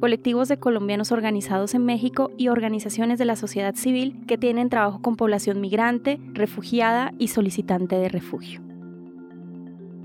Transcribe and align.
colectivos 0.00 0.48
de 0.48 0.58
colombianos 0.58 1.12
organizados 1.12 1.74
en 1.74 1.84
México 1.84 2.30
y 2.36 2.48
organizaciones 2.48 3.18
de 3.18 3.24
la 3.24 3.36
sociedad 3.36 3.74
civil 3.74 4.24
que 4.26 4.38
tienen 4.38 4.68
trabajo 4.68 5.02
con 5.02 5.16
población 5.16 5.60
migrante, 5.60 6.20
refugiada 6.32 7.12
y 7.18 7.28
solicitante 7.28 7.96
de 7.96 8.08
refugio. 8.08 8.62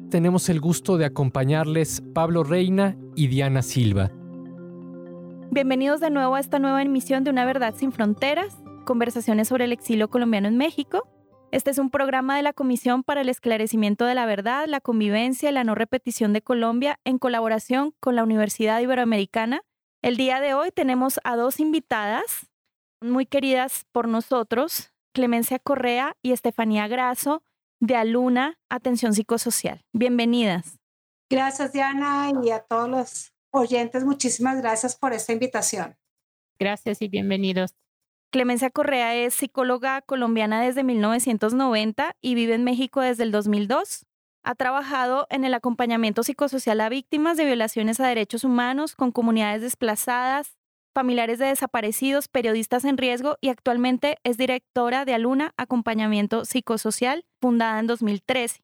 Tenemos 0.10 0.50
el 0.50 0.60
gusto 0.60 0.98
de 0.98 1.06
acompañarles 1.06 2.02
Pablo 2.14 2.44
Reina 2.44 2.96
y 3.16 3.28
Diana 3.28 3.62
Silva. 3.62 4.12
Bienvenidos 5.52 6.00
de 6.00 6.10
nuevo 6.10 6.36
a 6.36 6.40
esta 6.40 6.60
nueva 6.60 6.82
emisión 6.82 7.24
de 7.24 7.30
Una 7.30 7.46
Verdad 7.46 7.76
sin 7.76 7.92
Fronteras, 7.92 8.58
conversaciones 8.86 9.48
sobre 9.48 9.66
el 9.66 9.72
exilio 9.72 10.10
colombiano 10.10 10.48
en 10.48 10.58
México. 10.58 11.08
Este 11.52 11.70
es 11.70 11.78
un 11.78 11.92
programa 11.92 12.36
de 12.36 12.42
la 12.42 12.54
Comisión 12.54 13.04
para 13.04 13.22
el 13.22 13.30
Esclarecimiento 13.30 14.06
de 14.06 14.16
la 14.16 14.26
Verdad, 14.26 14.66
la 14.68 14.82
Convivencia 14.82 15.50
y 15.50 15.54
la 15.54 15.64
No 15.64 15.76
Repetición 15.76 16.34
de 16.34 16.42
Colombia 16.42 17.00
en 17.06 17.20
colaboración 17.20 17.94
con 18.00 18.16
la 18.16 18.24
Universidad 18.24 18.80
Iberoamericana 18.80 19.62
el 20.04 20.18
día 20.18 20.42
de 20.42 20.54
hoy 20.54 20.70
tenemos 20.72 21.20
a 21.24 21.38
dos 21.38 21.60
invitadas 21.60 22.52
muy 23.02 23.26
queridas 23.26 23.86
por 23.92 24.08
nosotros, 24.08 24.92
Clemencia 25.14 25.60
Correa 25.60 26.18
y 26.22 26.34
Estefanía 26.34 26.88
Graso, 26.88 27.42
de 27.80 27.96
Aluna 27.96 28.60
Atención 28.70 29.14
Psicosocial. 29.14 29.82
Bienvenidas. 29.94 30.78
Gracias, 31.30 31.72
Diana, 31.72 32.32
y 32.44 32.52
a 32.52 32.60
todos 32.60 32.90
los 32.90 33.34
oyentes, 33.52 34.04
muchísimas 34.04 34.62
gracias 34.62 34.96
por 34.96 35.14
esta 35.14 35.32
invitación. 35.32 35.96
Gracias 36.60 37.02
y 37.02 37.08
bienvenidos. 37.08 37.74
Clemencia 38.30 38.70
Correa 38.72 39.16
es 39.16 39.34
psicóloga 39.34 40.02
colombiana 40.02 40.62
desde 40.62 40.84
1990 40.84 42.18
y 42.20 42.36
vive 42.36 42.56
en 42.56 42.64
México 42.64 43.00
desde 43.00 43.24
el 43.24 43.32
2002. 43.32 44.06
Ha 44.46 44.56
trabajado 44.56 45.26
en 45.30 45.46
el 45.46 45.54
acompañamiento 45.54 46.22
psicosocial 46.22 46.82
a 46.82 46.90
víctimas 46.90 47.38
de 47.38 47.46
violaciones 47.46 48.02
a 48.02 48.08
derechos 48.08 48.44
humanos 48.44 48.94
con 48.94 49.14
comunidades 49.14 49.62
desplazadas, 49.62 50.58
familiares 50.94 51.40
de 51.40 51.46
desaparecidos, 51.46 52.28
periodistas 52.28 52.84
en 52.84 52.98
riesgo 52.98 53.38
y 53.40 53.48
actualmente 53.48 54.18
es 54.24 54.38
directora 54.38 55.06
de 55.06 55.14
Aluna 55.14 55.54
Acompañamiento 55.56 56.44
Psicosocial, 56.44 57.26
fundada 57.40 57.80
en 57.80 57.88
2013. 57.88 58.62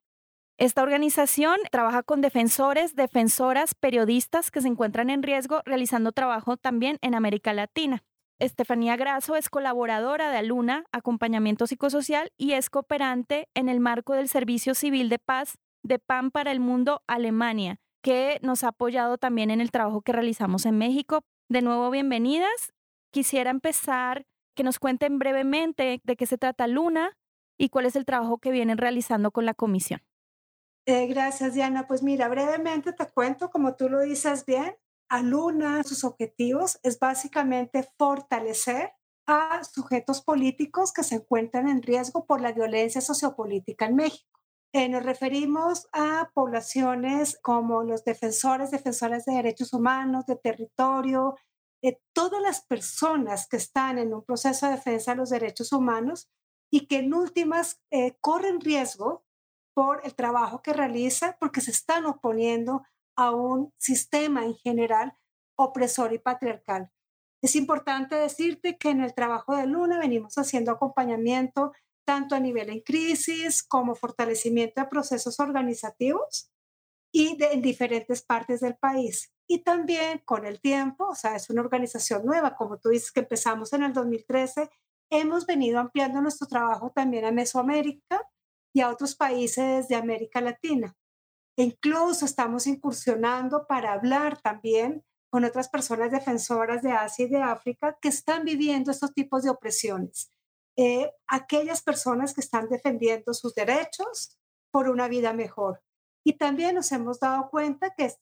Esta 0.58 0.82
organización 0.82 1.56
trabaja 1.72 2.02
con 2.02 2.20
defensores, 2.20 2.94
defensoras, 2.94 3.74
periodistas 3.74 4.50
que 4.50 4.60
se 4.60 4.68
encuentran 4.68 5.08
en 5.08 5.22
riesgo, 5.22 5.62
realizando 5.64 6.12
trabajo 6.12 6.58
también 6.58 6.98
en 7.00 7.14
América 7.14 7.54
Latina. 7.54 8.04
Estefanía 8.38 8.96
Graso 8.96 9.34
es 9.34 9.48
colaboradora 9.48 10.30
de 10.30 10.36
Aluna 10.36 10.84
Acompañamiento 10.92 11.66
Psicosocial 11.66 12.32
y 12.36 12.52
es 12.52 12.68
cooperante 12.68 13.48
en 13.54 13.70
el 13.70 13.80
marco 13.80 14.12
del 14.12 14.28
Servicio 14.28 14.74
Civil 14.74 15.08
de 15.08 15.18
Paz 15.18 15.58
de 15.82 15.98
Pan 15.98 16.30
para 16.30 16.52
el 16.52 16.60
Mundo 16.60 17.02
Alemania, 17.06 17.80
que 18.02 18.38
nos 18.42 18.64
ha 18.64 18.68
apoyado 18.68 19.18
también 19.18 19.50
en 19.50 19.60
el 19.60 19.70
trabajo 19.70 20.02
que 20.02 20.12
realizamos 20.12 20.66
en 20.66 20.78
México. 20.78 21.22
De 21.48 21.62
nuevo, 21.62 21.90
bienvenidas. 21.90 22.72
Quisiera 23.12 23.50
empezar 23.50 24.26
que 24.54 24.62
nos 24.62 24.78
cuenten 24.78 25.18
brevemente 25.18 26.00
de 26.04 26.16
qué 26.16 26.26
se 26.26 26.38
trata 26.38 26.66
Luna 26.66 27.16
y 27.58 27.68
cuál 27.68 27.86
es 27.86 27.96
el 27.96 28.04
trabajo 28.04 28.38
que 28.38 28.50
vienen 28.50 28.78
realizando 28.78 29.30
con 29.30 29.44
la 29.46 29.54
comisión. 29.54 30.00
Eh, 30.86 31.06
gracias, 31.06 31.54
Diana. 31.54 31.86
Pues 31.86 32.02
mira, 32.02 32.28
brevemente 32.28 32.92
te 32.92 33.06
cuento, 33.06 33.50
como 33.50 33.76
tú 33.76 33.88
lo 33.88 34.00
dices 34.00 34.46
bien, 34.46 34.74
a 35.08 35.22
Luna, 35.22 35.82
sus 35.82 36.04
objetivos 36.04 36.78
es 36.82 36.98
básicamente 36.98 37.88
fortalecer 37.98 38.92
a 39.26 39.62
sujetos 39.64 40.22
políticos 40.22 40.92
que 40.92 41.02
se 41.02 41.16
encuentran 41.16 41.68
en 41.68 41.82
riesgo 41.82 42.24
por 42.24 42.40
la 42.40 42.52
violencia 42.52 43.00
sociopolítica 43.00 43.86
en 43.86 43.96
México. 43.96 44.39
Eh, 44.72 44.88
nos 44.88 45.02
referimos 45.02 45.88
a 45.92 46.30
poblaciones 46.32 47.38
como 47.42 47.82
los 47.82 48.04
defensores, 48.04 48.70
defensoras 48.70 49.24
de 49.24 49.34
derechos 49.34 49.72
humanos, 49.72 50.26
de 50.26 50.36
territorio, 50.36 51.36
de 51.82 52.00
todas 52.12 52.40
las 52.40 52.60
personas 52.60 53.48
que 53.48 53.56
están 53.56 53.98
en 53.98 54.14
un 54.14 54.24
proceso 54.24 54.66
de 54.66 54.72
defensa 54.72 55.12
de 55.12 55.16
los 55.16 55.30
derechos 55.30 55.72
humanos 55.72 56.30
y 56.70 56.86
que 56.86 56.98
en 56.98 57.14
últimas 57.14 57.80
eh, 57.90 58.16
corren 58.20 58.60
riesgo 58.60 59.24
por 59.74 60.02
el 60.04 60.14
trabajo 60.14 60.62
que 60.62 60.72
realiza 60.72 61.36
porque 61.40 61.60
se 61.60 61.72
están 61.72 62.06
oponiendo 62.06 62.84
a 63.16 63.32
un 63.32 63.72
sistema 63.76 64.44
en 64.44 64.54
general 64.54 65.16
opresor 65.56 66.12
y 66.12 66.18
patriarcal. 66.18 66.90
Es 67.42 67.56
importante 67.56 68.14
decirte 68.14 68.76
que 68.76 68.90
en 68.90 69.00
el 69.00 69.14
trabajo 69.14 69.56
de 69.56 69.66
Luna 69.66 69.98
venimos 69.98 70.36
haciendo 70.36 70.70
acompañamiento 70.70 71.72
tanto 72.04 72.34
a 72.34 72.40
nivel 72.40 72.70
en 72.70 72.80
crisis 72.80 73.62
como 73.62 73.94
fortalecimiento 73.94 74.80
de 74.80 74.88
procesos 74.88 75.38
organizativos 75.40 76.50
y 77.12 77.36
en 77.42 77.62
diferentes 77.62 78.22
partes 78.22 78.60
del 78.60 78.76
país. 78.76 79.32
Y 79.48 79.58
también 79.64 80.22
con 80.24 80.46
el 80.46 80.60
tiempo, 80.60 81.08
o 81.08 81.14
sea, 81.14 81.36
es 81.36 81.50
una 81.50 81.62
organización 81.62 82.24
nueva, 82.24 82.54
como 82.54 82.78
tú 82.78 82.90
dices 82.90 83.10
que 83.10 83.20
empezamos 83.20 83.72
en 83.72 83.82
el 83.82 83.92
2013, 83.92 84.70
hemos 85.10 85.44
venido 85.46 85.80
ampliando 85.80 86.20
nuestro 86.20 86.46
trabajo 86.46 86.92
también 86.94 87.24
a 87.24 87.32
Mesoamérica 87.32 88.28
y 88.72 88.80
a 88.80 88.90
otros 88.90 89.16
países 89.16 89.88
de 89.88 89.96
América 89.96 90.40
Latina. 90.40 90.96
E 91.56 91.64
incluso 91.64 92.24
estamos 92.24 92.66
incursionando 92.68 93.66
para 93.66 93.92
hablar 93.92 94.40
también 94.40 95.04
con 95.30 95.44
otras 95.44 95.68
personas 95.68 96.12
defensoras 96.12 96.82
de 96.82 96.92
Asia 96.92 97.26
y 97.26 97.28
de 97.28 97.42
África 97.42 97.98
que 98.00 98.08
están 98.08 98.44
viviendo 98.44 98.90
estos 98.90 99.12
tipos 99.12 99.42
de 99.42 99.50
opresiones 99.50 100.30
eh, 100.76 101.10
aquellas 101.26 101.82
personas 101.82 102.34
que 102.34 102.40
están 102.40 102.68
defendiendo 102.68 103.34
sus 103.34 103.54
derechos 103.54 104.38
por 104.72 104.88
una 104.88 105.08
vida 105.08 105.32
mejor. 105.32 105.82
Y 106.24 106.34
también 106.34 106.74
nos 106.74 106.92
hemos 106.92 107.20
dado 107.20 107.48
cuenta 107.50 107.94
que, 107.94 108.14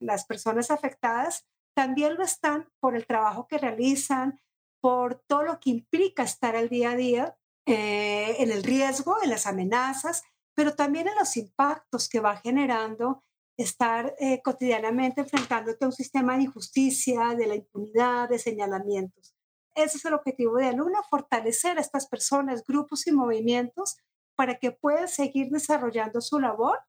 las 0.00 0.26
personas 0.26 0.70
afectadas 0.70 1.46
también 1.76 2.14
lo 2.14 2.22
están 2.22 2.68
por 2.80 2.96
el 2.96 3.06
trabajo 3.06 3.46
que 3.46 3.58
realizan, 3.58 4.40
por 4.80 5.22
todo 5.26 5.44
lo 5.44 5.60
que 5.60 5.70
implica 5.70 6.22
estar 6.22 6.56
al 6.56 6.68
día 6.68 6.90
a 6.90 6.96
día 6.96 7.36
eh, 7.66 8.36
en 8.38 8.50
el 8.50 8.62
riesgo, 8.62 9.16
en 9.22 9.30
las 9.30 9.46
amenazas, 9.46 10.22
pero 10.54 10.74
también 10.74 11.08
en 11.08 11.14
los 11.16 11.36
impactos 11.36 12.08
que 12.08 12.20
va 12.20 12.36
generando 12.36 13.24
estar 13.56 14.14
eh, 14.18 14.42
cotidianamente 14.42 15.20
enfrentándote 15.20 15.84
a 15.84 15.88
un 15.88 15.92
sistema 15.92 16.36
de 16.36 16.44
injusticia, 16.44 17.34
de 17.34 17.46
la 17.46 17.54
impunidad, 17.54 18.28
de 18.28 18.38
señalamientos. 18.38 19.33
Ese 19.74 19.98
es 19.98 20.04
el 20.04 20.14
objetivo 20.14 20.56
de 20.56 20.66
Aluna, 20.66 21.02
fortalecer 21.08 21.78
a 21.78 21.80
estas 21.80 22.06
personas, 22.06 22.64
grupos 22.64 23.06
y 23.06 23.12
movimientos 23.12 23.96
para 24.36 24.58
que 24.58 24.72
puedan 24.72 25.08
seguir 25.08 25.50
desarrollando 25.50 26.20
su 26.20 26.38
labor 26.38 26.80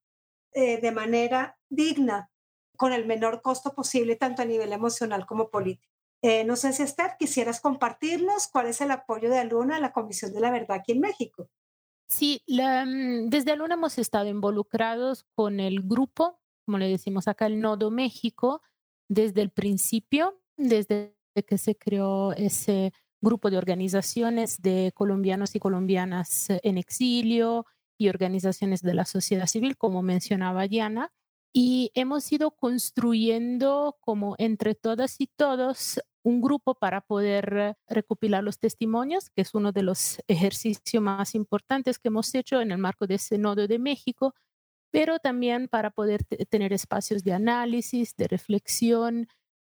eh, 0.54 0.80
de 0.80 0.92
manera 0.92 1.58
digna, 1.70 2.32
con 2.78 2.94
el 2.94 3.06
menor 3.06 3.42
costo 3.42 3.74
posible, 3.74 4.16
tanto 4.16 4.42
a 4.42 4.46
nivel 4.46 4.74
emocional 4.74 5.26
como 5.26 5.50
político. 5.50 5.94
Eh, 6.22 6.44
no 6.44 6.56
sé 6.56 6.74
si 6.74 6.84
Esther, 6.84 7.12
quisieras 7.20 7.62
compartirnos 7.62 8.48
cuál 8.48 8.68
es 8.68 8.82
el 8.82 8.92
apoyo 8.92 9.30
de 9.30 9.40
Aluna 9.40 9.78
a 9.78 9.80
la 9.80 9.94
Comisión 9.94 10.34
de 10.34 10.40
la 10.40 10.52
Verdad 10.52 10.78
aquí 10.78 10.94
en 10.94 11.02
México. 11.02 11.50
Sí, 12.08 12.42
mm, 12.48 13.30
desde 13.30 13.52
Aluna 13.52 13.76
hemos 13.76 13.98
estado 13.98 14.28
involucrados 14.28 15.26
con 15.36 15.60
el 15.60 15.82
grupo, 15.82 16.40
como 16.66 16.78
le 16.78 16.88
decimos 16.88 17.28
acá, 17.28 17.48
el 17.48 17.60
Nodo 17.60 17.92
México, 17.92 18.62
desde 19.08 19.42
el 19.42 19.52
principio, 19.52 20.42
desde 20.58 21.15
que 21.44 21.58
se 21.58 21.76
creó 21.76 22.34
ese 22.34 22.94
grupo 23.22 23.50
de 23.50 23.58
organizaciones 23.58 24.62
de 24.62 24.92
colombianos 24.94 25.56
y 25.56 25.60
colombianas 25.60 26.48
en 26.50 26.78
exilio 26.78 27.66
y 27.98 28.10
organizaciones 28.10 28.82
de 28.82 28.94
la 28.94 29.06
sociedad 29.06 29.48
civil, 29.48 29.78
como 29.78 30.02
mencionaba 30.02 30.68
Diana. 30.68 31.12
Y 31.54 31.92
hemos 31.96 32.32
ido 32.32 32.52
construyendo 32.52 33.98
como 34.02 34.36
entre 34.38 34.76
todas 34.76 35.16
y 35.20 35.28
todos 35.28 36.00
un 36.24 36.42
grupo 36.42 36.76
para 36.76 37.02
poder 37.02 37.78
recopilar 37.88 38.44
los 38.44 38.60
testimonios, 38.60 39.30
que 39.30 39.42
es 39.44 39.54
uno 39.54 39.72
de 39.72 39.84
los 39.84 40.18
ejercicios 40.28 41.02
más 41.02 41.36
importantes 41.36 42.00
que 42.00 42.10
hemos 42.10 42.34
hecho 42.36 42.62
en 42.62 42.72
el 42.72 42.80
marco 42.80 43.08
de 43.08 43.16
ese 43.16 43.38
nodo 43.38 43.68
de 43.68 43.80
México, 43.80 44.34
pero 44.92 45.20
también 45.20 45.68
para 45.68 45.92
poder 45.92 46.24
tener 46.50 46.74
espacios 46.74 47.24
de 47.24 47.34
análisis, 47.34 48.16
de 48.16 48.28
reflexión, 48.28 49.28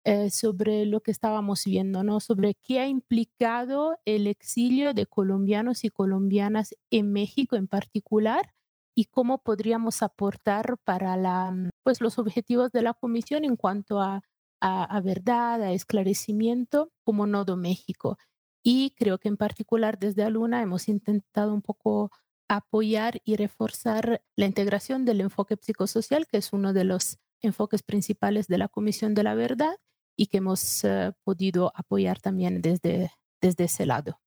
eh, 0.05 0.31
sobre 0.31 0.85
lo 0.87 1.01
que 1.01 1.13
estábamos 1.13 1.65
viendo, 1.65 2.03
¿no? 2.03 2.19
Sobre 2.21 2.55
qué 2.55 2.81
ha 2.81 2.89
implicado 2.89 3.99
el 4.05 4.27
exilio 4.27 4.95
de 4.95 5.07
colombianos 5.07 5.85
y 5.85 5.91
colombianas 5.91 6.75
en 6.91 7.13
México 7.13 7.55
en 7.57 7.69
particular 7.69 8.53
y 8.97 9.07
cómo 9.07 9.39
podríamos 9.43 10.03
aportar 10.03 10.77
para 10.85 11.17
la, 11.17 11.53
mm, 11.53 11.71
pues, 11.85 12.01
los 12.01 12.19
objetivos 12.19 12.73
de 12.73 12.83
la 12.83 12.95
comisión 12.95 13.45
en 13.45 13.57
cuanto 13.57 14.01
a, 14.01 14.23
a, 14.61 14.85
a 14.85 15.01
verdad, 15.01 15.63
a 15.63 15.73
esclarecimiento 15.73 16.91
como 17.05 17.27
Nodo 17.29 17.57
México. 17.57 18.19
Y 18.65 18.91
creo 18.97 19.19
que 19.19 19.29
en 19.29 19.37
particular 19.37 19.99
desde 20.01 20.25
Aluna 20.25 20.63
hemos 20.63 20.89
intentado 20.89 21.55
un 21.55 21.63
poco 21.63 22.11
apoyar 22.49 23.21
y 23.25 23.37
reforzar 23.37 24.23
la 24.37 24.47
integración 24.47 25.05
del 25.05 25.21
enfoque 25.21 25.57
psicosocial, 25.61 26.27
que 26.27 26.39
es 26.39 26.53
uno 26.53 26.73
de 26.73 26.85
los 26.85 27.19
enfoques 27.41 27.83
principales 27.83 28.49
de 28.49 28.59
la 28.59 28.69
Comisión 28.69 29.15
de 29.15 29.23
la 29.23 29.35
Verdad 29.35 29.77
y 30.17 30.27
que 30.27 30.39
hemos 30.39 30.85
eh, 30.85 31.13
podido 31.25 31.73
apoyar 31.75 32.21
también 32.21 32.63
desde, 32.63 33.13
desde 33.41 33.65
ese 33.65 33.87
lado. 33.87 34.21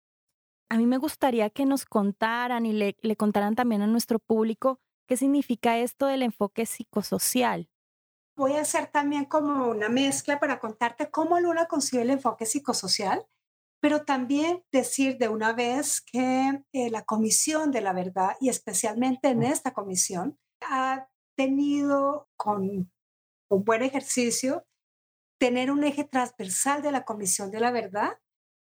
A 0.69 0.77
mí 0.77 0.85
me 0.85 0.97
gustaría 0.97 1.49
que 1.49 1.65
nos 1.65 1.85
contaran 1.85 2.65
y 2.65 2.73
le, 2.73 2.97
le 3.01 3.15
contaran 3.15 3.55
también 3.55 3.81
a 3.81 3.87
nuestro 3.87 4.19
público 4.19 4.79
qué 5.07 5.17
significa 5.17 5.77
esto 5.77 6.07
del 6.07 6.23
enfoque 6.23 6.65
psicosocial. 6.65 7.69
Voy 8.37 8.53
a 8.53 8.61
hacer 8.61 8.87
también 8.87 9.25
como 9.25 9.67
una 9.67 9.87
mezcla 9.87 10.39
para 10.39 10.59
contarte 10.59 11.09
cómo 11.09 11.39
Luna 11.39 11.67
concibe 11.67 12.03
el 12.03 12.09
enfoque 12.09 12.45
psicosocial, 12.45 13.25
pero 13.79 14.03
también 14.03 14.63
decir 14.71 15.17
de 15.17 15.29
una 15.29 15.53
vez 15.53 16.01
que 16.01 16.63
eh, 16.73 16.89
la 16.89 17.03
Comisión 17.05 17.71
de 17.71 17.81
la 17.81 17.93
Verdad, 17.93 18.35
y 18.41 18.49
especialmente 18.49 19.29
en 19.29 19.43
esta 19.43 19.73
comisión, 19.73 20.37
ha 20.61 21.07
tenido 21.37 22.27
con 22.35 22.91
un 23.49 23.63
buen 23.63 23.83
ejercicio 23.83 24.65
tener 25.37 25.71
un 25.71 25.83
eje 25.83 26.03
transversal 26.03 26.81
de 26.81 26.91
la 26.91 27.05
Comisión 27.05 27.51
de 27.51 27.59
la 27.59 27.71
Verdad, 27.71 28.19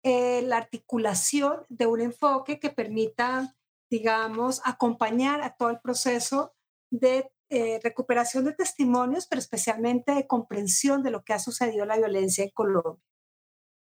eh, 0.03 0.43
la 0.43 0.59
articulación 0.59 1.65
de 1.69 1.87
un 1.87 2.01
enfoque 2.01 2.61
que 2.61 2.71
permita, 2.71 3.57
digamos, 3.91 4.61
acompañar 4.65 5.43
a 5.43 5.57
todo 5.57 5.71
el 5.71 5.81
proceso 5.81 6.55
de 6.91 7.31
eh, 7.51 7.81
recuperación 7.83 8.45
de 8.45 8.55
testimonios, 8.55 9.27
pero 9.27 9.41
especialmente 9.41 10.13
de 10.13 10.27
comprensión 10.27 11.03
de 11.03 11.11
lo 11.11 11.25
que 11.25 11.33
ha 11.33 11.39
sucedido 11.39 11.87
la 11.87 11.97
violencia 11.97 12.45
en 12.45 12.51
Colombia. 12.51 13.03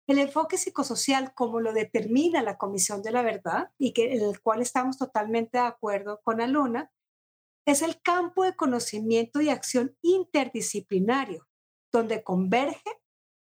El 0.07 0.17
enfoque 0.17 0.57
psicosocial, 0.57 1.33
como 1.33 1.59
lo 1.59 1.73
determina 1.73 2.41
la 2.41 2.57
Comisión 2.57 3.01
de 3.01 3.11
la 3.11 3.21
Verdad, 3.21 3.71
y 3.77 3.93
que, 3.93 4.13
en 4.13 4.23
el 4.23 4.41
cual 4.41 4.61
estamos 4.61 4.97
totalmente 4.97 5.57
de 5.57 5.63
acuerdo 5.63 6.19
con 6.23 6.41
Aluna, 6.41 6.91
es 7.65 7.81
el 7.81 8.01
campo 8.01 8.43
de 8.43 8.55
conocimiento 8.55 9.41
y 9.41 9.49
acción 9.49 9.95
interdisciplinario, 10.01 11.47
donde 11.91 12.23
converge 12.23 13.01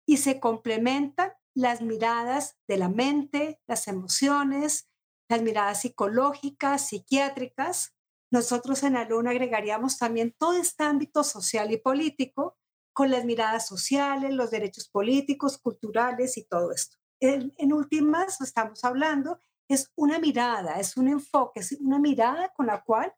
y 0.06 0.18
se 0.18 0.40
complementan 0.40 1.34
las 1.54 1.82
miradas 1.82 2.58
de 2.68 2.78
la 2.78 2.90
mente, 2.90 3.60
las 3.68 3.88
emociones, 3.88 4.90
las 5.28 5.42
miradas 5.42 5.82
psicológicas, 5.82 6.88
psiquiátricas. 6.88 7.96
Nosotros 8.32 8.84
en 8.84 8.96
Aluna 8.96 9.32
agregaríamos 9.32 9.98
también 9.98 10.36
todo 10.38 10.54
este 10.54 10.84
ámbito 10.84 11.24
social 11.24 11.72
y 11.72 11.78
político 11.78 12.58
con 12.94 13.12
las 13.12 13.26
miradas 13.26 13.68
sociales, 13.68 14.34
los 14.34 14.52
derechos 14.52 14.90
políticos, 14.90 15.58
culturales 15.58 16.38
y 16.38 16.46
todo 16.46 16.72
esto. 16.72 16.98
En, 17.20 17.54
en 17.58 17.74
últimas, 17.74 18.40
estamos 18.42 18.84
hablando, 18.84 19.40
es 19.68 19.92
una 19.96 20.20
mirada, 20.20 20.80
es 20.80 20.96
un 20.98 21.08
enfoque, 21.08 21.60
es 21.60 21.74
una 21.74 22.00
mirada 22.00 22.54
con 22.56 22.68
la 22.68 22.84
cual 22.84 23.14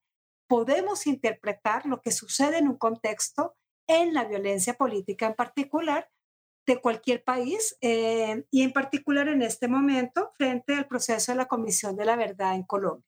podemos 0.48 1.06
interpretar 1.06 1.86
lo 1.86 2.02
que 2.02 2.12
sucede 2.12 2.58
en 2.58 2.68
un 2.68 2.78
contexto 2.78 3.56
en 3.90 4.14
la 4.14 4.24
violencia 4.24 4.76
política 4.76 5.26
en 5.26 5.34
particular 5.34 6.10
de 6.66 6.80
cualquier 6.80 7.24
país 7.24 7.76
eh, 7.82 8.46
y 8.52 8.62
en 8.62 8.72
particular 8.72 9.28
en 9.28 9.42
este 9.42 9.68
momento 9.68 10.32
frente 10.38 10.76
al 10.76 10.88
proceso 10.88 11.32
de 11.32 11.38
la 11.38 11.48
Comisión 11.48 11.96
de 11.96 12.06
la 12.06 12.16
Verdad 12.16 12.54
en 12.54 12.64
Colombia. 12.64 13.06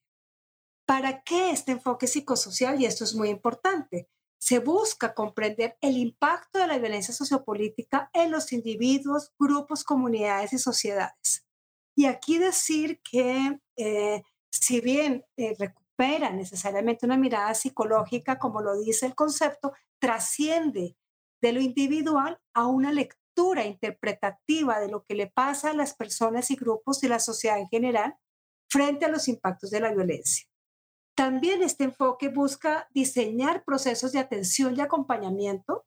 ¿Para 0.84 1.22
qué 1.22 1.52
este 1.52 1.72
enfoque 1.72 2.08
psicosocial? 2.08 2.80
Y 2.80 2.86
esto 2.86 3.04
es 3.04 3.14
muy 3.14 3.28
importante. 3.28 4.08
Se 4.40 4.58
busca 4.58 5.14
comprender 5.14 5.78
el 5.80 5.96
impacto 5.96 6.58
de 6.58 6.66
la 6.66 6.78
violencia 6.78 7.14
sociopolítica 7.14 8.10
en 8.12 8.32
los 8.32 8.52
individuos, 8.52 9.30
grupos, 9.38 9.84
comunidades 9.84 10.52
y 10.52 10.58
sociedades. 10.58 11.46
Y 11.94 12.06
aquí 12.06 12.38
decir 12.38 13.00
que 13.08 13.60
eh, 13.76 14.22
si 14.50 14.80
bien 14.80 15.24
eh, 15.36 15.54
necesariamente 16.08 17.06
una 17.06 17.16
mirada 17.16 17.54
psicológica, 17.54 18.38
como 18.38 18.60
lo 18.60 18.76
dice 18.78 19.06
el 19.06 19.14
concepto, 19.14 19.72
trasciende 20.00 20.96
de 21.40 21.52
lo 21.52 21.60
individual 21.60 22.40
a 22.54 22.66
una 22.66 22.92
lectura 22.92 23.64
interpretativa 23.64 24.80
de 24.80 24.88
lo 24.88 25.04
que 25.04 25.14
le 25.14 25.28
pasa 25.28 25.70
a 25.70 25.74
las 25.74 25.94
personas 25.94 26.50
y 26.50 26.56
grupos 26.56 27.02
y 27.02 27.08
la 27.08 27.18
sociedad 27.18 27.58
en 27.58 27.68
general 27.68 28.16
frente 28.70 29.04
a 29.04 29.08
los 29.08 29.28
impactos 29.28 29.70
de 29.70 29.80
la 29.80 29.92
violencia. 29.92 30.46
También 31.14 31.62
este 31.62 31.84
enfoque 31.84 32.28
busca 32.28 32.88
diseñar 32.90 33.64
procesos 33.64 34.12
de 34.12 34.18
atención 34.18 34.76
y 34.76 34.80
acompañamiento 34.80 35.86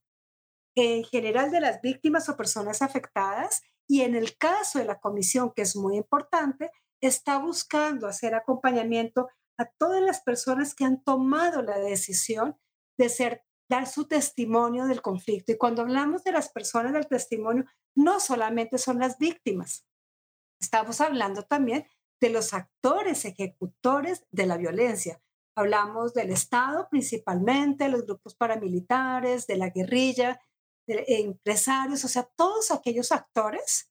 en 0.76 1.04
general 1.04 1.52
de 1.52 1.62
las 1.62 1.82
víctimas 1.82 2.30
o 2.30 2.38
personas 2.38 2.82
afectadas 2.82 3.64
y 3.88 4.02
en 4.02 4.16
el 4.16 4.38
caso 4.38 4.80
de 4.80 4.86
la 4.86 5.00
comisión, 5.00 5.52
que 5.56 5.62
es 5.62 5.76
muy 5.76 5.98
importante, 5.98 6.72
está 7.02 7.38
buscando 7.38 8.08
hacer 8.08 8.36
acompañamiento 8.36 9.30
a 9.58 9.66
todas 9.66 10.02
las 10.02 10.22
personas 10.22 10.76
que 10.76 10.86
han 10.86 11.04
tomado 11.04 11.62
la 11.62 11.80
decisión 11.80 12.58
de 12.98 13.10
ser, 13.10 13.44
dar 13.70 13.88
su 13.88 14.08
testimonio 14.08 14.86
del 14.86 15.02
conflicto. 15.02 15.52
Y 15.52 15.58
cuando 15.58 15.82
hablamos 15.82 16.24
de 16.24 16.32
las 16.32 16.50
personas 16.50 16.94
del 16.94 17.08
testimonio, 17.08 17.66
no 17.96 18.20
solamente 18.20 18.78
son 18.78 19.00
las 19.00 19.18
víctimas, 19.18 19.88
estamos 20.62 21.02
hablando 21.02 21.44
también 21.44 21.86
de 22.22 22.30
los 22.30 22.54
actores 22.54 23.26
ejecutores 23.26 24.26
de 24.32 24.46
la 24.46 24.58
violencia. 24.58 25.22
Hablamos 25.56 26.14
del 26.14 26.32
Estado 26.32 26.88
principalmente, 26.90 27.88
los 27.90 28.06
grupos 28.06 28.36
paramilitares, 28.36 29.48
de 29.48 29.58
la 29.58 29.70
guerrilla, 29.70 30.40
de 30.88 31.04
empresarios, 31.08 32.04
o 32.04 32.08
sea, 32.08 32.24
todos 32.36 32.72
aquellos 32.72 33.12
actores 33.12 33.90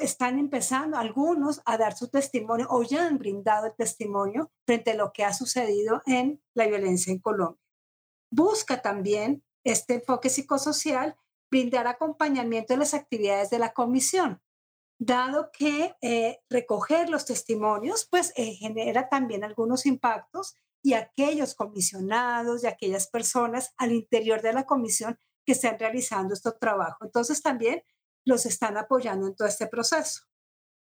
están 0.00 0.38
empezando 0.38 0.98
algunos 0.98 1.62
a 1.64 1.78
dar 1.78 1.96
su 1.96 2.08
testimonio 2.08 2.66
o 2.70 2.82
ya 2.82 3.06
han 3.06 3.18
brindado 3.18 3.66
el 3.66 3.74
testimonio 3.74 4.50
frente 4.66 4.90
a 4.90 4.94
lo 4.94 5.12
que 5.12 5.24
ha 5.24 5.32
sucedido 5.32 6.02
en 6.06 6.42
la 6.54 6.66
violencia 6.66 7.12
en 7.12 7.20
Colombia. 7.20 7.60
Busca 8.30 8.82
también 8.82 9.42
este 9.64 9.94
enfoque 9.94 10.28
psicosocial 10.28 11.16
brindar 11.50 11.86
acompañamiento 11.86 12.74
en 12.74 12.80
las 12.80 12.94
actividades 12.94 13.50
de 13.50 13.58
la 13.58 13.72
comisión, 13.72 14.40
dado 14.98 15.50
que 15.52 15.94
eh, 16.02 16.40
recoger 16.48 17.08
los 17.08 17.24
testimonios 17.24 18.06
pues 18.10 18.32
eh, 18.36 18.52
genera 18.54 19.08
también 19.08 19.44
algunos 19.44 19.86
impactos 19.86 20.54
y 20.82 20.92
aquellos 20.92 21.54
comisionados 21.54 22.62
y 22.62 22.66
aquellas 22.66 23.08
personas 23.08 23.72
al 23.78 23.92
interior 23.92 24.42
de 24.42 24.52
la 24.52 24.64
comisión 24.64 25.18
que 25.44 25.52
están 25.52 25.78
realizando 25.78 26.34
este 26.34 26.52
trabajo. 26.52 27.04
Entonces 27.04 27.42
también 27.42 27.82
los 28.24 28.46
están 28.46 28.76
apoyando 28.76 29.26
en 29.26 29.34
todo 29.34 29.48
este 29.48 29.66
proceso. 29.66 30.24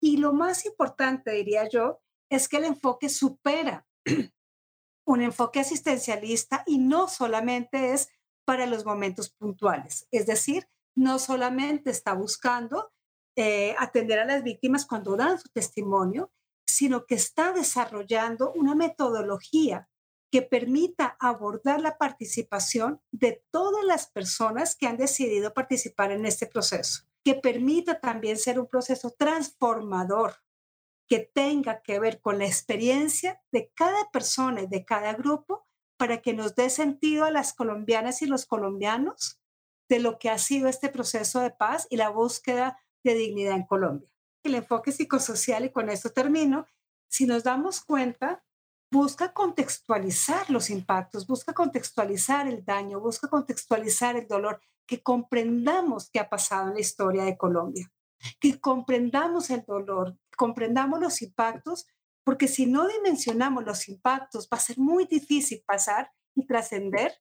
Y 0.01 0.17
lo 0.17 0.33
más 0.33 0.65
importante, 0.65 1.33
diría 1.33 1.69
yo, 1.69 2.01
es 2.31 2.49
que 2.49 2.57
el 2.57 2.65
enfoque 2.65 3.09
supera 3.09 3.87
un 5.07 5.23
enfoque 5.23 5.61
asistencialista 5.61 6.63
y 6.67 6.79
no 6.79 7.09
solamente 7.09 7.93
es 7.93 8.09
para 8.45 8.67
los 8.67 8.85
momentos 8.85 9.31
puntuales. 9.31 10.07
Es 10.11 10.27
decir, 10.27 10.69
no 10.97 11.19
solamente 11.19 11.91
está 11.91 12.15
buscando 12.15 12.93
eh, 13.37 13.75
atender 13.79 14.19
a 14.19 14.25
las 14.25 14.43
víctimas 14.43 14.87
cuando 14.87 15.17
dan 15.17 15.39
su 15.39 15.49
testimonio, 15.51 16.33
sino 16.67 17.05
que 17.07 17.17
está 17.17 17.53
desarrollando 17.53 18.53
una 18.53 18.75
metodología 18.75 19.89
que 20.33 20.43
permita 20.43 21.17
abordar 21.19 21.81
la 21.81 21.99
participación 21.99 23.01
de 23.11 23.45
todas 23.51 23.85
las 23.85 24.09
personas 24.09 24.77
que 24.77 24.87
han 24.87 24.97
decidido 24.97 25.53
participar 25.53 26.13
en 26.13 26.25
este 26.25 26.47
proceso 26.47 27.10
que 27.25 27.35
permita 27.35 28.01
también 28.01 28.37
ser 28.37 28.59
un 28.59 28.67
proceso 28.67 29.11
transformador, 29.11 30.37
que 31.09 31.19
tenga 31.19 31.83
que 31.83 31.99
ver 31.99 32.21
con 32.21 32.39
la 32.39 32.47
experiencia 32.47 33.43
de 33.53 33.71
cada 33.75 34.11
persona 34.11 34.63
y 34.63 34.67
de 34.67 34.85
cada 34.85 35.15
grupo 35.15 35.67
para 35.99 36.23
que 36.23 36.33
nos 36.33 36.55
dé 36.55 36.71
sentido 36.71 37.25
a 37.25 37.31
las 37.31 37.53
colombianas 37.53 38.23
y 38.23 38.27
los 38.27 38.47
colombianos 38.47 39.41
de 39.89 39.99
lo 39.99 40.19
que 40.19 40.31
ha 40.31 40.39
sido 40.39 40.69
este 40.69 40.89
proceso 40.89 41.41
de 41.41 41.51
paz 41.51 41.87
y 41.91 41.97
la 41.97 42.09
búsqueda 42.11 42.79
de 43.03 43.15
dignidad 43.15 43.57
en 43.57 43.67
Colombia. 43.67 44.09
El 44.45 44.55
enfoque 44.55 44.93
psicosocial, 44.93 45.65
y 45.65 45.73
con 45.73 45.91
esto 45.91 46.11
termino, 46.11 46.67
si 47.09 47.27
nos 47.27 47.43
damos 47.43 47.81
cuenta, 47.81 48.43
busca 48.91 49.33
contextualizar 49.33 50.49
los 50.49 50.71
impactos, 50.71 51.27
busca 51.27 51.53
contextualizar 51.53 52.47
el 52.49 52.65
daño, 52.65 53.01
busca 53.01 53.29
contextualizar 53.29 54.17
el 54.17 54.27
dolor, 54.27 54.61
que 54.91 55.05
comprendamos 55.05 56.11
qué 56.11 56.19
ha 56.19 56.29
pasado 56.29 56.67
en 56.67 56.75
la 56.75 56.81
historia 56.81 57.23
de 57.23 57.39
Colombia, 57.39 57.93
que 58.41 58.61
comprendamos 58.61 59.49
el 59.51 59.65
dolor, 59.65 60.19
comprendamos 60.37 60.99
los 60.99 61.23
impactos, 61.23 61.87
porque 62.25 62.49
si 62.49 62.67
no 62.67 62.89
dimensionamos 62.89 63.65
los 63.65 63.89
impactos, 63.89 64.49
va 64.53 64.57
a 64.57 64.61
ser 64.61 64.79
muy 64.79 65.05
difícil 65.05 65.63
pasar 65.65 66.11
y 66.35 66.45
trascender 66.45 67.13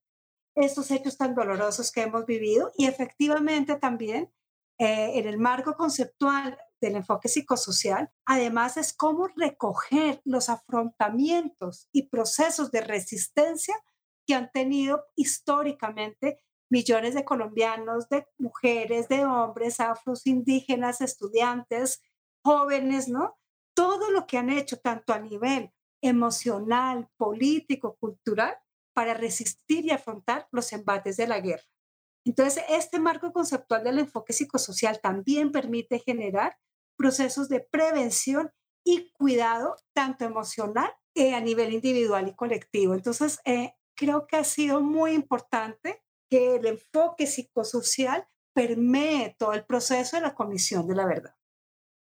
estos 0.56 0.90
hechos 0.90 1.16
tan 1.16 1.36
dolorosos 1.36 1.92
que 1.92 2.02
hemos 2.02 2.26
vivido 2.26 2.72
y 2.76 2.88
efectivamente 2.88 3.76
también 3.76 4.34
eh, 4.80 5.20
en 5.20 5.28
el 5.28 5.38
marco 5.38 5.76
conceptual 5.76 6.58
del 6.82 6.96
enfoque 6.96 7.28
psicosocial, 7.28 8.10
además 8.26 8.78
es 8.78 8.94
cómo 8.94 9.28
recoger 9.28 10.22
los 10.26 10.50
afrontamientos 10.50 11.88
y 11.92 12.08
procesos 12.08 12.72
de 12.72 12.82
resistencia 12.82 13.76
que 14.26 14.34
han 14.34 14.50
tenido 14.52 15.06
históricamente 15.16 16.42
millones 16.70 17.16
de 17.16 17.26
colombianos, 17.26 18.10
de 18.10 18.28
mujeres, 18.38 19.08
de 19.10 19.26
hombres, 19.26 19.80
afros, 19.80 20.26
indígenas, 20.28 21.02
estudiantes, 21.02 22.02
jóvenes, 22.44 23.08
¿no? 23.08 23.40
todo 23.80 24.12
lo 24.12 24.28
que 24.28 24.38
han 24.38 24.50
hecho, 24.50 24.78
tanto 24.78 25.14
a 25.14 25.20
nivel 25.20 25.72
emocional, 26.02 27.08
político, 27.16 27.96
cultural, 27.98 28.58
para 28.94 29.14
resistir 29.14 29.86
y 29.86 29.92
afrontar 29.92 30.50
los 30.52 30.74
embates 30.74 31.16
de 31.16 31.28
la 31.28 31.40
guerra. 31.40 31.64
Entonces, 32.26 32.62
este 32.68 33.00
marco 33.00 33.32
conceptual 33.32 33.86
del 33.86 34.00
enfoque 34.00 34.34
psicosocial 34.34 35.00
también 35.00 35.54
permite 35.54 36.00
generar 36.00 36.58
procesos 36.98 37.48
de 37.48 37.62
prevención 37.62 38.52
y 38.84 39.14
cuidado, 39.14 39.78
tanto 39.94 40.26
emocional 40.26 40.92
eh, 41.16 41.34
a 41.34 41.40
nivel 41.40 41.74
individual 41.74 42.28
y 42.28 42.36
colectivo. 42.36 42.94
Entonces, 42.94 43.40
eh, 43.46 43.76
creo 43.96 44.28
que 44.28 44.36
ha 44.36 44.44
sido 44.44 44.82
muy 44.82 45.14
importante 45.14 46.04
que 46.29 46.55
el 46.55 46.65
enfoque 46.65 47.27
psicosocial 47.27 48.27
permee 48.53 49.36
todo 49.38 49.53
el 49.53 49.65
proceso 49.65 50.17
de 50.17 50.24
la 50.24 50.36
Comisión 50.36 50.88
de 50.88 50.95
la 50.95 51.05
Verdad. 51.05 51.36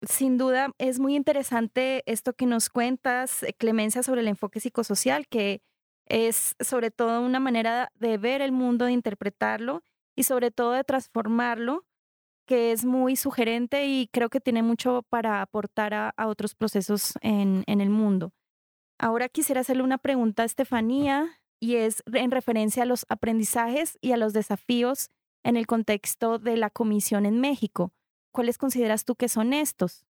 Sin 0.08 0.36
duda, 0.36 0.70
es 0.78 0.98
muy 0.98 1.16
interesante 1.16 2.02
esto 2.06 2.34
que 2.34 2.46
nos 2.46 2.68
cuentas, 2.68 3.42
eh, 3.42 3.54
Clemencia, 3.54 4.02
sobre 4.02 4.20
el 4.20 4.28
enfoque 4.28 4.60
psicosocial, 4.60 5.26
que 5.26 5.62
es 6.06 6.54
sobre 6.60 6.90
todo 6.90 7.22
una 7.22 7.40
manera 7.40 7.90
de 7.94 8.18
ver 8.18 8.42
el 8.42 8.52
mundo, 8.52 8.84
de 8.84 8.92
interpretarlo 8.92 9.82
y 10.14 10.24
sobre 10.24 10.50
todo 10.50 10.72
de 10.72 10.84
transformarlo, 10.84 11.86
que 12.46 12.72
es 12.72 12.84
muy 12.84 13.16
sugerente 13.16 13.86
y 13.86 14.08
creo 14.12 14.28
que 14.28 14.40
tiene 14.40 14.62
mucho 14.62 15.02
para 15.08 15.40
aportar 15.40 15.94
a, 15.94 16.12
otros 16.26 16.54
procesos 16.54 17.14
en, 17.22 17.64
en, 17.66 17.80
el 17.80 17.88
mundo. 17.88 18.32
Ahora 18.98 19.30
quisiera 19.30 19.62
hacerle 19.62 19.82
una 19.82 19.96
pregunta 19.96 20.42
a 20.42 20.46
Estefanía 20.46 21.40
y 21.64 21.76
es 21.76 22.02
en 22.12 22.30
referencia 22.30 22.82
a 22.82 22.86
los 22.86 23.06
aprendizajes 23.08 23.96
y 24.02 24.12
a 24.12 24.18
los 24.18 24.34
desafíos 24.34 25.08
en 25.42 25.56
el 25.56 25.66
contexto 25.66 26.38
de 26.38 26.58
la 26.58 26.68
comisión 26.68 27.24
en 27.24 27.40
México. 27.40 27.94
¿Cuáles 28.32 28.58
consideras 28.58 29.06
tú 29.06 29.16
que 29.16 29.30
son 29.30 29.54
estos? 29.54 30.04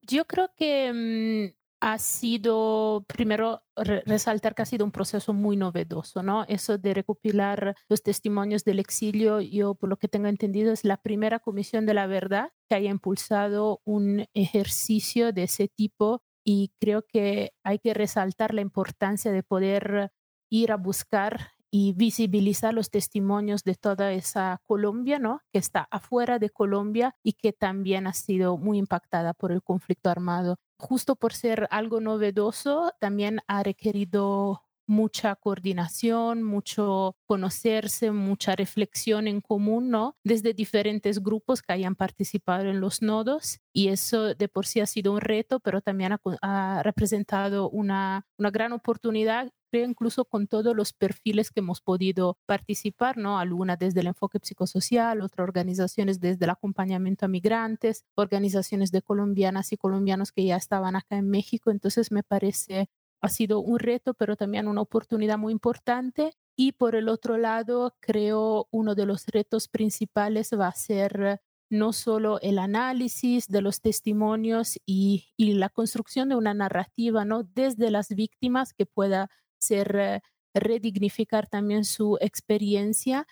Yo 0.00 0.24
creo 0.24 0.48
que 0.56 1.52
mm, 1.52 1.54
ha 1.82 1.98
sido, 1.98 3.04
primero, 3.06 3.62
resaltar 3.76 4.54
que 4.54 4.62
ha 4.62 4.64
sido 4.64 4.86
un 4.86 4.92
proceso 4.92 5.34
muy 5.34 5.58
novedoso, 5.58 6.22
¿no? 6.22 6.46
Eso 6.48 6.78
de 6.78 6.94
recopilar 6.94 7.76
los 7.90 8.02
testimonios 8.02 8.64
del 8.64 8.78
exilio, 8.78 9.42
yo 9.42 9.74
por 9.74 9.90
lo 9.90 9.98
que 9.98 10.08
tengo 10.08 10.28
entendido 10.28 10.72
es 10.72 10.84
la 10.84 10.96
primera 10.96 11.38
comisión 11.38 11.84
de 11.84 11.92
la 11.92 12.06
verdad 12.06 12.50
que 12.66 12.76
haya 12.76 12.88
impulsado 12.88 13.82
un 13.84 14.24
ejercicio 14.32 15.34
de 15.34 15.42
ese 15.42 15.68
tipo 15.68 16.22
y 16.42 16.72
creo 16.80 17.02
que 17.06 17.52
hay 17.62 17.78
que 17.78 17.92
resaltar 17.92 18.54
la 18.54 18.62
importancia 18.62 19.30
de 19.32 19.42
poder 19.42 20.10
ir 20.52 20.70
a 20.70 20.76
buscar 20.76 21.52
y 21.70 21.94
visibilizar 21.94 22.74
los 22.74 22.90
testimonios 22.90 23.64
de 23.64 23.74
toda 23.74 24.12
esa 24.12 24.60
Colombia, 24.66 25.18
¿no? 25.18 25.40
Que 25.50 25.58
está 25.58 25.88
afuera 25.90 26.38
de 26.38 26.50
Colombia 26.50 27.16
y 27.22 27.32
que 27.32 27.54
también 27.54 28.06
ha 28.06 28.12
sido 28.12 28.58
muy 28.58 28.76
impactada 28.76 29.32
por 29.32 29.50
el 29.50 29.62
conflicto 29.62 30.10
armado. 30.10 30.56
Justo 30.78 31.16
por 31.16 31.32
ser 31.32 31.66
algo 31.70 32.00
novedoso, 32.00 32.92
también 33.00 33.40
ha 33.46 33.62
requerido 33.62 34.62
mucha 34.86 35.34
coordinación, 35.36 36.42
mucho 36.42 37.16
conocerse, 37.24 38.10
mucha 38.10 38.54
reflexión 38.54 39.26
en 39.26 39.40
común, 39.40 39.88
¿no? 39.88 40.16
Desde 40.24 40.52
diferentes 40.52 41.22
grupos 41.22 41.62
que 41.62 41.72
hayan 41.72 41.94
participado 41.94 42.68
en 42.68 42.80
los 42.80 43.00
nodos 43.00 43.60
y 43.72 43.88
eso 43.88 44.34
de 44.34 44.48
por 44.48 44.66
sí 44.66 44.80
ha 44.80 44.86
sido 44.86 45.12
un 45.12 45.22
reto, 45.22 45.60
pero 45.60 45.80
también 45.80 46.18
ha, 46.42 46.82
representado 46.82 47.70
una, 47.70 48.26
una 48.36 48.50
gran 48.50 48.72
oportunidad 48.72 49.50
incluso 49.80 50.24
con 50.24 50.46
todos 50.46 50.76
los 50.76 50.92
perfiles 50.92 51.50
que 51.50 51.60
hemos 51.60 51.80
podido 51.80 52.38
participar, 52.46 53.16
¿no? 53.18 53.38
Algunas 53.38 53.78
desde 53.78 54.00
el 54.00 54.08
enfoque 54.08 54.38
psicosocial, 54.42 55.20
otras 55.22 55.44
organizaciones 55.44 56.20
desde 56.20 56.44
el 56.44 56.50
acompañamiento 56.50 57.26
a 57.26 57.28
migrantes, 57.28 58.04
organizaciones 58.14 58.90
de 58.92 59.02
colombianas 59.02 59.72
y 59.72 59.76
colombianos 59.76 60.32
que 60.32 60.44
ya 60.44 60.56
estaban 60.56 60.96
acá 60.96 61.16
en 61.16 61.28
México. 61.30 61.70
Entonces 61.70 62.12
me 62.12 62.22
parece 62.22 62.88
ha 63.22 63.28
sido 63.28 63.60
un 63.60 63.78
reto, 63.78 64.14
pero 64.14 64.36
también 64.36 64.68
una 64.68 64.80
oportunidad 64.80 65.38
muy 65.38 65.52
importante. 65.52 66.32
Y 66.56 66.72
por 66.72 66.96
el 66.96 67.08
otro 67.08 67.38
lado, 67.38 67.96
creo 68.00 68.68
uno 68.72 68.94
de 68.94 69.06
los 69.06 69.26
retos 69.28 69.68
principales 69.68 70.50
va 70.58 70.66
a 70.68 70.72
ser 70.74 71.40
no 71.70 71.92
solo 71.94 72.38
el 72.42 72.58
análisis 72.58 73.48
de 73.48 73.62
los 73.62 73.80
testimonios 73.80 74.78
y, 74.84 75.32
y 75.38 75.54
la 75.54 75.70
construcción 75.70 76.28
de 76.28 76.36
una 76.36 76.52
narrativa, 76.52 77.24
¿no? 77.24 77.44
Desde 77.44 77.90
las 77.90 78.08
víctimas 78.10 78.74
que 78.74 78.84
pueda 78.84 79.30
ser 79.62 79.96
eh, 79.96 80.20
redignificar 80.54 81.48
también 81.48 81.84
su 81.84 82.18
experiencia, 82.20 83.26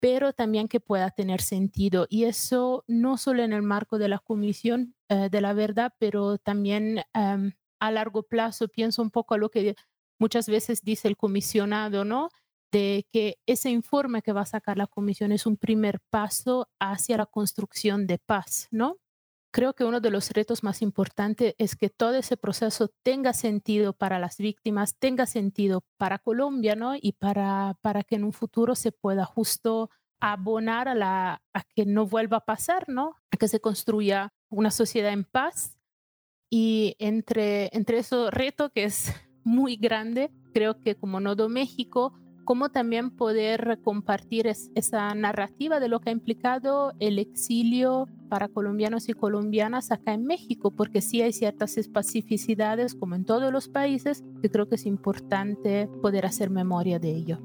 pero 0.00 0.32
también 0.32 0.68
que 0.68 0.80
pueda 0.80 1.10
tener 1.10 1.40
sentido. 1.40 2.06
Y 2.08 2.24
eso 2.24 2.84
no 2.86 3.16
solo 3.16 3.42
en 3.42 3.52
el 3.52 3.62
marco 3.62 3.98
de 3.98 4.08
la 4.08 4.18
Comisión 4.18 4.94
eh, 5.08 5.28
de 5.30 5.40
la 5.40 5.52
Verdad, 5.54 5.92
pero 5.98 6.38
también 6.38 7.02
em, 7.14 7.52
a 7.80 7.90
largo 7.90 8.22
plazo. 8.22 8.68
Pienso 8.68 9.02
un 9.02 9.10
poco 9.10 9.34
a 9.34 9.38
lo 9.38 9.50
que 9.50 9.74
muchas 10.18 10.48
veces 10.48 10.82
dice 10.82 11.08
el 11.08 11.16
comisionado, 11.16 12.04
¿no? 12.04 12.30
De 12.72 13.06
que 13.12 13.38
ese 13.46 13.70
informe 13.70 14.22
que 14.22 14.32
va 14.32 14.42
a 14.42 14.46
sacar 14.46 14.76
la 14.76 14.86
comisión 14.86 15.32
es 15.32 15.46
un 15.46 15.56
primer 15.56 16.00
paso 16.10 16.68
hacia 16.80 17.16
la 17.16 17.26
construcción 17.26 18.06
de 18.06 18.18
paz, 18.18 18.68
¿no? 18.70 18.98
Creo 19.50 19.74
que 19.74 19.84
uno 19.84 20.00
de 20.00 20.10
los 20.10 20.30
retos 20.30 20.62
más 20.62 20.82
importantes 20.82 21.54
es 21.58 21.76
que 21.76 21.90
todo 21.90 22.14
ese 22.14 22.36
proceso 22.36 22.88
tenga 23.02 23.32
sentido 23.32 23.92
para 23.92 24.18
las 24.18 24.38
víctimas, 24.38 24.96
tenga 24.98 25.26
sentido 25.26 25.84
para 25.96 26.18
Colombia, 26.18 26.76
¿no? 26.76 26.94
Y 27.00 27.12
para, 27.12 27.76
para 27.80 28.02
que 28.02 28.16
en 28.16 28.24
un 28.24 28.32
futuro 28.32 28.74
se 28.74 28.92
pueda 28.92 29.24
justo 29.24 29.90
abonar 30.20 30.88
a, 30.88 30.94
la, 30.94 31.42
a 31.52 31.62
que 31.74 31.86
no 31.86 32.06
vuelva 32.06 32.38
a 32.38 32.44
pasar, 32.44 32.88
¿no? 32.88 33.16
A 33.30 33.36
que 33.36 33.48
se 33.48 33.60
construya 33.60 34.32
una 34.48 34.70
sociedad 34.70 35.12
en 35.12 35.24
paz. 35.24 35.76
Y 36.50 36.96
entre, 36.98 37.70
entre 37.76 37.98
ese 37.98 38.30
reto 38.30 38.70
que 38.70 38.84
es 38.84 39.12
muy 39.44 39.76
grande, 39.76 40.30
creo 40.52 40.80
que 40.80 40.96
como 40.96 41.20
Nodo 41.20 41.48
México 41.48 42.18
cómo 42.48 42.70
también 42.70 43.10
poder 43.10 43.78
compartir 43.82 44.46
esa 44.46 45.14
narrativa 45.14 45.80
de 45.80 45.88
lo 45.88 46.00
que 46.00 46.08
ha 46.08 46.12
implicado 46.14 46.94
el 46.98 47.18
exilio 47.18 48.08
para 48.30 48.48
colombianos 48.48 49.10
y 49.10 49.12
colombianas 49.12 49.92
acá 49.92 50.14
en 50.14 50.24
México, 50.24 50.70
porque 50.70 51.02
sí 51.02 51.20
hay 51.20 51.34
ciertas 51.34 51.76
especificidades, 51.76 52.94
como 52.94 53.16
en 53.16 53.26
todos 53.26 53.52
los 53.52 53.68
países, 53.68 54.24
que 54.40 54.48
creo 54.48 54.66
que 54.66 54.76
es 54.76 54.86
importante 54.86 55.90
poder 56.00 56.24
hacer 56.24 56.48
memoria 56.48 56.98
de 56.98 57.10
ello. 57.10 57.38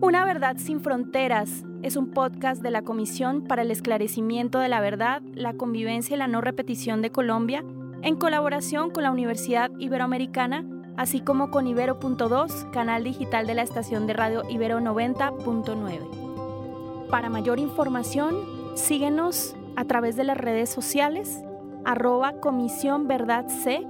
Una 0.00 0.24
verdad 0.24 0.58
sin 0.58 0.80
fronteras 0.80 1.64
es 1.82 1.96
un 1.96 2.12
podcast 2.12 2.62
de 2.62 2.70
la 2.70 2.82
Comisión 2.82 3.48
para 3.48 3.62
el 3.62 3.72
Esclarecimiento 3.72 4.60
de 4.60 4.68
la 4.68 4.80
Verdad, 4.80 5.22
la 5.34 5.54
Convivencia 5.54 6.14
y 6.14 6.18
la 6.18 6.28
No 6.28 6.40
Repetición 6.40 7.02
de 7.02 7.10
Colombia, 7.10 7.64
en 8.02 8.14
colaboración 8.14 8.92
con 8.92 9.02
la 9.02 9.10
Universidad 9.10 9.72
Iberoamericana 9.80 10.64
así 10.98 11.20
como 11.20 11.50
con 11.50 11.66
Ibero.2, 11.68 12.70
canal 12.72 13.04
digital 13.04 13.46
de 13.46 13.54
la 13.54 13.62
estación 13.62 14.08
de 14.08 14.14
radio 14.14 14.42
Ibero 14.50 14.80
90.9. 14.80 17.06
Para 17.08 17.30
mayor 17.30 17.60
información, 17.60 18.34
síguenos 18.74 19.54
a 19.76 19.84
través 19.84 20.16
de 20.16 20.24
las 20.24 20.36
redes 20.36 20.68
sociales, 20.68 21.40
arroba 21.84 22.40
Comisión 22.40 23.06
Verdad 23.06 23.46
C, 23.46 23.86